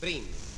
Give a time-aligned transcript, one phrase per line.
[0.00, 0.49] Primo.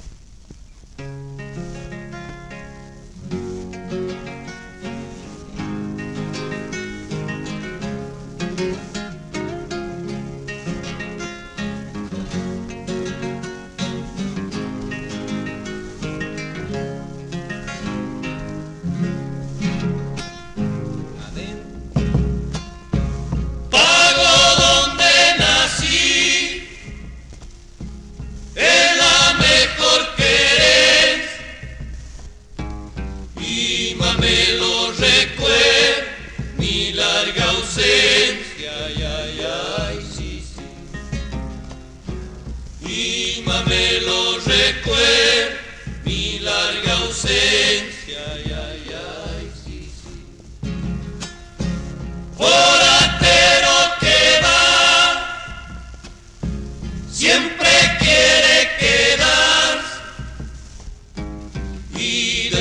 [33.45, 34.17] Y más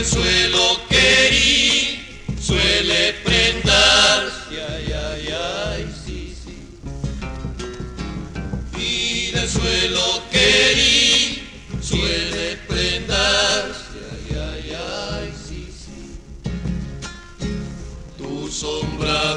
[0.02, 6.58] y del suelo querí suele prendarse, ay, ay, ay, sí, sí.
[8.80, 11.48] Y del suelo querí
[11.81, 16.20] suele prendarse, ay, ay, ay, sí, sí.
[18.18, 19.31] Tu sombra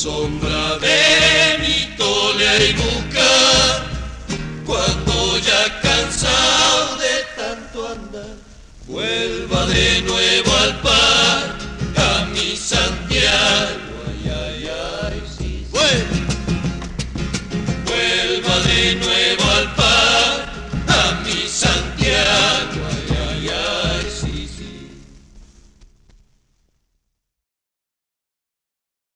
[0.03, 3.85] sombra de mi tolea y busca
[4.65, 8.37] cuando ya cansado de tanto andar
[8.87, 11.57] vuelva de nuevo al par
[11.97, 14.71] a mi Santiago ay ay
[15.11, 15.67] ay sí.
[15.73, 16.17] Vuelva.
[17.89, 19.48] vuelva de nuevo